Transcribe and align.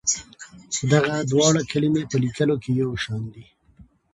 دغه 0.91 1.15
دواړه 1.31 1.61
کلمې 1.71 2.03
په 2.11 2.15
لیکلو 2.23 2.55
کې 2.63 2.71
یو 2.81 2.91
شان 3.03 3.23
دي. 3.33 3.45